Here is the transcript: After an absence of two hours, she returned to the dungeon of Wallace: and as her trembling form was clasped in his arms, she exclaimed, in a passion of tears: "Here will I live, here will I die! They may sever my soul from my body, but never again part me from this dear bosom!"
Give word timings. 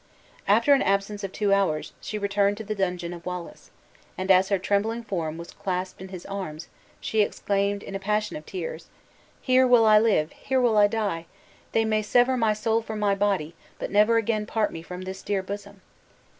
After 0.47 0.73
an 0.73 0.81
absence 0.81 1.23
of 1.23 1.31
two 1.31 1.53
hours, 1.53 1.93
she 2.01 2.17
returned 2.17 2.57
to 2.57 2.63
the 2.63 2.73
dungeon 2.73 3.13
of 3.13 3.23
Wallace: 3.23 3.69
and 4.17 4.31
as 4.31 4.49
her 4.49 4.57
trembling 4.57 5.03
form 5.03 5.37
was 5.37 5.51
clasped 5.51 6.01
in 6.01 6.07
his 6.07 6.25
arms, 6.25 6.69
she 6.99 7.21
exclaimed, 7.21 7.83
in 7.83 7.93
a 7.93 7.99
passion 7.99 8.35
of 8.35 8.43
tears: 8.43 8.87
"Here 9.43 9.67
will 9.67 9.85
I 9.85 9.99
live, 9.99 10.31
here 10.31 10.59
will 10.59 10.75
I 10.75 10.87
die! 10.87 11.27
They 11.71 11.85
may 11.85 12.01
sever 12.01 12.35
my 12.35 12.53
soul 12.53 12.81
from 12.81 12.97
my 12.97 13.13
body, 13.13 13.53
but 13.77 13.91
never 13.91 14.17
again 14.17 14.47
part 14.47 14.71
me 14.73 14.81
from 14.81 15.03
this 15.03 15.21
dear 15.21 15.43
bosom!" 15.43 15.81